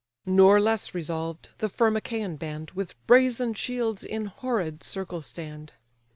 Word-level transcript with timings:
Nor 0.25 0.59
less 0.59 0.95
resolved, 0.95 1.49
the 1.59 1.69
firm 1.69 1.95
Achaian 1.95 2.35
band 2.37 2.71
With 2.71 2.95
brazen 3.05 3.53
shields 3.53 4.03
in 4.03 4.25
horrid 4.25 4.81
circle 4.83 5.21
stand. 5.21 5.73